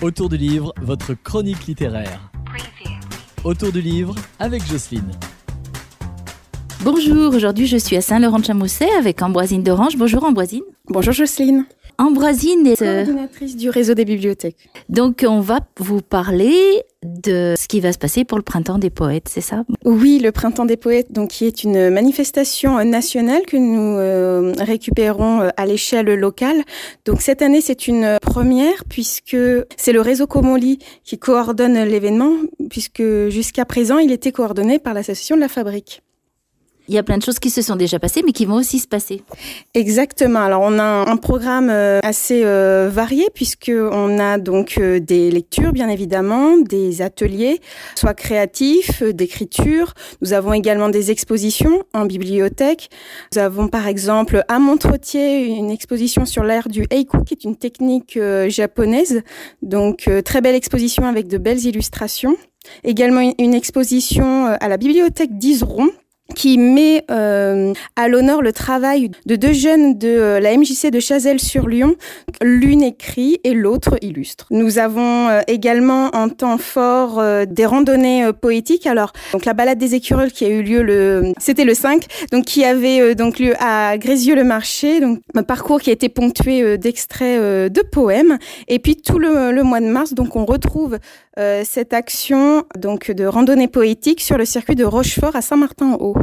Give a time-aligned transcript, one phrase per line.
[0.00, 2.30] Autour du livre, votre chronique littéraire.
[3.42, 5.10] Autour du livre avec Jocelyne.
[6.84, 9.96] Bonjour, aujourd'hui je suis à Saint-Laurent-de-Chamousset avec Ambroisine d'Orange.
[9.96, 10.62] Bonjour Ambroisine.
[10.86, 11.66] Bonjour Jocelyne.
[12.00, 14.70] Ambroisine est euh, coordinatrice du réseau des bibliothèques.
[14.88, 16.54] Donc on va vous parler
[17.02, 19.64] de ce qui va se passer pour le printemps des poètes, c'est ça?
[19.84, 25.40] Oui, le printemps des poètes, donc qui est une manifestation nationale que nous euh, récupérons
[25.40, 26.62] euh, à l'échelle locale.
[27.04, 29.36] Donc cette année, c'est une première puisque
[29.76, 32.32] c'est le réseau Comoli qui coordonne l'événement
[32.70, 36.02] puisque jusqu'à présent, il était coordonné par l'association de la Fabrique
[36.88, 38.78] il y a plein de choses qui se sont déjà passées, mais qui vont aussi
[38.78, 39.22] se passer.
[39.74, 40.40] Exactement.
[40.40, 45.30] Alors, on a un programme euh, assez euh, varié puisque on a donc euh, des
[45.30, 47.60] lectures, bien évidemment, des ateliers,
[47.94, 49.92] soit créatifs, d'écriture.
[50.22, 52.88] Nous avons également des expositions en bibliothèque.
[53.34, 57.56] Nous avons par exemple à Montretier une exposition sur l'ère du haiku, qui est une
[57.56, 58.18] technique
[58.48, 59.22] japonaise.
[59.62, 62.36] Donc, très belle exposition avec de belles illustrations.
[62.84, 65.88] Également une exposition à la bibliothèque d'Iseron
[66.34, 71.00] qui met euh, à l'honneur le travail de deux jeunes de euh, la MJC de
[71.00, 71.96] Chazelles-sur-Lyon.
[72.42, 74.46] L'une écrit et l'autre illustre.
[74.50, 78.86] Nous avons euh, également en temps fort des randonnées poétiques.
[78.86, 82.44] Alors, donc la balade des écureuils qui a eu lieu le, c'était le 5, donc
[82.44, 85.00] qui avait donc lieu à Grézieux-le-Marché.
[85.00, 88.38] Donc un parcours qui a été ponctué d'extraits de poèmes.
[88.68, 90.98] Et puis tout le, le, mois de mars, donc on retrouve
[91.64, 96.16] cette action donc de randonnée poétique sur le circuit de Rochefort à Saint-Martin-en-Haut.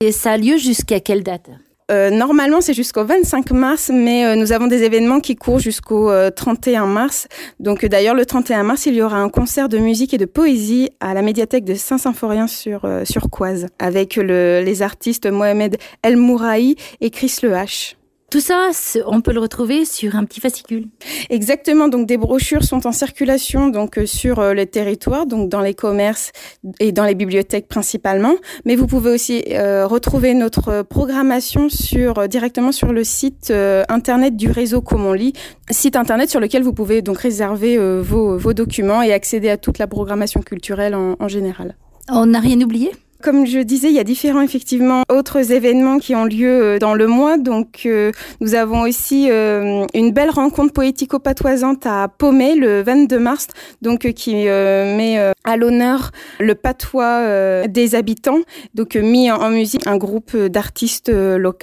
[0.00, 1.50] Et ça a lieu jusqu'à quelle date?
[1.90, 6.10] Euh, normalement, c'est jusqu'au 25 mars, mais euh, nous avons des événements qui courent jusqu'au
[6.30, 7.28] 31 euh, mars.
[7.60, 10.90] Donc, d'ailleurs, le 31 mars, il y aura un concert de musique et de poésie
[11.00, 16.76] à la médiathèque de Saint-Symphorien sur sur Coise, avec le, les artistes Mohamed El Mouraï
[17.00, 17.96] et Chris Le H.
[18.34, 18.70] Tout ça,
[19.06, 20.88] on peut le retrouver sur un petit fascicule.
[21.30, 21.86] Exactement.
[21.86, 25.72] Donc des brochures sont en circulation donc euh, sur euh, les territoires, donc dans les
[25.72, 26.32] commerces
[26.80, 28.34] et dans les bibliothèques principalement.
[28.64, 33.52] Mais vous pouvez aussi euh, retrouver notre programmation sur directement sur le site
[33.88, 35.32] internet du réseau Comme on lit,
[35.70, 39.78] site internet sur lequel vous pouvez donc réserver vos, vos, documents et accéder à toute
[39.78, 41.76] la programmation culturelle en, en général.
[42.10, 42.90] On n'a rien oublié?
[43.24, 46.92] Comme je disais, il y a différents effectivement autres événements qui ont lieu euh, dans
[46.92, 47.38] le mois.
[47.38, 48.12] Donc euh,
[48.42, 53.46] nous avons aussi euh, une belle rencontre poético-patoisante à Paumé le 22 mars,
[53.80, 58.40] donc qui met à l'honneur le patois des habitants,
[58.74, 61.54] donc mis en, musique un groupe d'artistes locaux.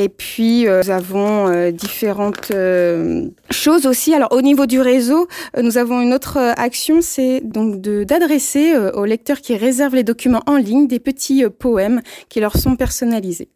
[0.00, 4.14] Et puis, euh, nous avons euh, différentes euh, choses aussi.
[4.14, 5.28] Alors, au niveau du réseau,
[5.62, 10.56] nous avons une autre action, c'est donc d'adresser aux lecteurs qui réservent les documents en
[10.56, 12.00] ligne des petits poèmes
[12.30, 13.50] qui leur sont personnalisés.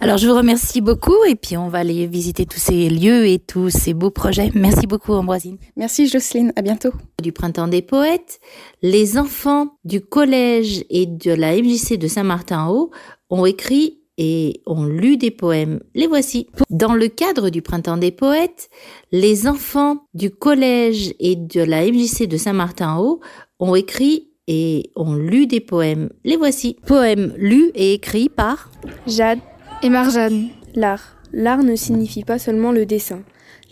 [0.00, 3.38] Alors, je vous remercie beaucoup et puis on va aller visiter tous ces lieux et
[3.38, 4.50] tous ces beaux projets.
[4.56, 5.58] Merci beaucoup, Ambroisine.
[5.76, 6.52] Merci, Jocelyne.
[6.56, 6.90] À bientôt.
[7.22, 8.40] Du Printemps des Poètes,
[8.82, 12.90] les enfants du collège et de la MJC de Saint-Martin-Haut
[13.30, 15.80] ont écrit et ont lu des poèmes.
[15.94, 16.48] Les voici.
[16.70, 18.68] Dans le cadre du Printemps des Poètes,
[19.10, 23.20] les enfants du collège et de la MJC de Saint-Martin-Haut
[23.58, 26.10] ont écrit et ont lu des poèmes.
[26.24, 26.76] Les voici.
[26.86, 28.70] Poèmes lus et écrits par
[29.06, 29.38] Jade
[29.82, 30.48] et Marjane.
[30.74, 31.16] L'art.
[31.32, 33.22] L'art ne signifie pas seulement le dessin.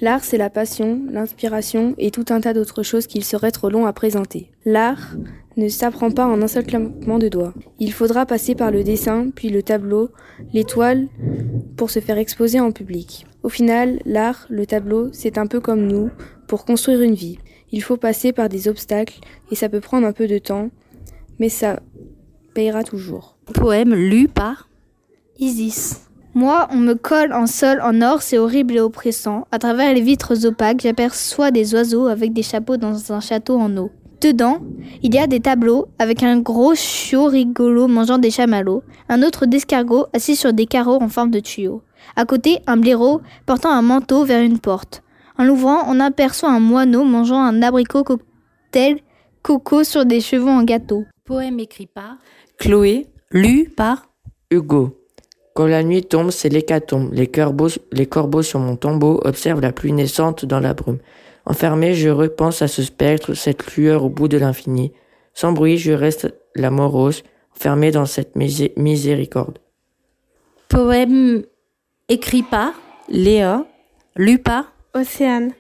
[0.01, 3.85] L'art, c'est la passion, l'inspiration et tout un tas d'autres choses qu'il serait trop long
[3.85, 4.51] à présenter.
[4.65, 5.15] L'art,
[5.61, 7.55] ne s'apprend pas en un seul claquement de doigts.
[7.79, 10.11] Il faudra passer par le dessin, puis le tableau,
[10.53, 11.09] l'étoile,
[11.77, 13.27] pour se faire exposer en public.
[13.43, 16.11] Au final, l'art, le tableau, c'est un peu comme nous,
[16.49, 17.39] pour construire une vie.
[17.71, 20.71] Il faut passer par des obstacles, et ça peut prendre un peu de temps,
[21.39, 21.81] mais ça
[22.55, 23.37] payera toujours.
[23.55, 24.69] Poème lu par
[25.39, 26.03] Isis.
[26.35, 29.47] Moi, on me colle un sol en or, c'est horrible et oppressant.
[29.51, 33.77] À travers les vitres opaques, j'aperçois des oiseaux avec des chapeaux dans un château en
[33.77, 33.91] eau.
[34.21, 34.59] Dedans,
[35.03, 39.47] il y a des tableaux avec un gros chiot rigolo mangeant des chamallows, un autre
[39.47, 41.83] d'escargot assis sur des carreaux en forme de tuyau.
[42.17, 45.03] À côté, un blaireau portant un manteau vers une porte.
[45.39, 48.99] En l'ouvrant, on aperçoit un moineau mangeant un abricot cocktail
[49.43, 51.07] coco sur des chevaux en gâteau.
[51.25, 52.19] Poème écrit par
[52.59, 54.11] Chloé, lu par
[54.51, 54.99] Hugo.
[55.55, 57.11] Quand la nuit tombe, c'est l'hécatombe.
[57.13, 60.99] Les corbeaux, les corbeaux sur mon tombeau observent la pluie naissante dans la brume.
[61.51, 64.93] Enfermé, je repense à ce spectre, cette lueur au bout de l'infini.
[65.35, 67.25] Sans bruit, je reste la morose,
[67.57, 69.59] enfermé dans cette miséricorde.
[70.69, 71.43] Poème
[72.09, 72.75] écrit par
[73.09, 73.67] Léa,
[74.15, 75.51] lu par Océane.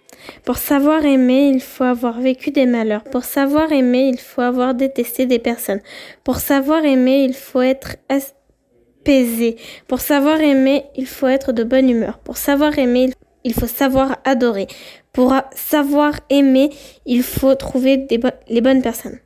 [0.45, 3.03] Pour savoir aimer, il faut avoir vécu des malheurs.
[3.03, 5.81] Pour savoir aimer, il faut avoir détesté des personnes.
[6.23, 9.57] Pour savoir aimer, il faut être apaisé.
[9.89, 12.19] Pour savoir aimer, il faut être de bonne humeur.
[12.19, 13.11] Pour savoir aimer,
[13.43, 14.69] il faut savoir adorer.
[15.12, 16.71] Pour savoir aimer,
[17.05, 18.07] il faut trouver
[18.49, 19.19] les bonnes personnes.